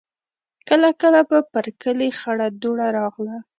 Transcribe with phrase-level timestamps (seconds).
[0.67, 3.37] کله کله به پر کلي خړه دوړه راغله.